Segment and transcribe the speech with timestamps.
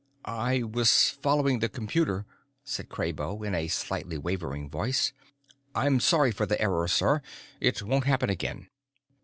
[0.25, 2.25] "I was following the computer,"
[2.63, 5.13] said Kraybo, in a slightly wavering voice.
[5.75, 7.21] "I'm sorry for the error, sir;
[7.59, 8.67] it won't happen again."